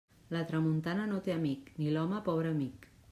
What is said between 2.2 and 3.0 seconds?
pobre amic.